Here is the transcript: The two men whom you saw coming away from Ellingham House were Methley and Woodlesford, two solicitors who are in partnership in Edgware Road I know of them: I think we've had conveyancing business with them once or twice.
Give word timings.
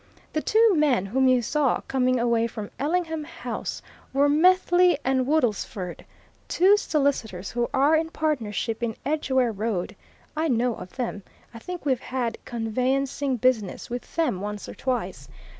The 0.33 0.41
two 0.41 0.73
men 0.75 1.05
whom 1.05 1.27
you 1.27 1.43
saw 1.43 1.81
coming 1.87 2.19
away 2.19 2.47
from 2.47 2.71
Ellingham 2.79 3.23
House 3.23 3.83
were 4.13 4.27
Methley 4.27 4.97
and 5.05 5.27
Woodlesford, 5.27 6.05
two 6.47 6.75
solicitors 6.75 7.51
who 7.51 7.69
are 7.71 7.95
in 7.95 8.09
partnership 8.09 8.81
in 8.81 8.95
Edgware 9.05 9.51
Road 9.51 9.95
I 10.35 10.47
know 10.47 10.73
of 10.73 10.95
them: 10.95 11.21
I 11.53 11.59
think 11.59 11.85
we've 11.85 11.99
had 12.01 12.43
conveyancing 12.45 13.37
business 13.37 13.91
with 13.91 14.15
them 14.15 14.41
once 14.41 14.67
or 14.67 14.73
twice. 14.73 15.27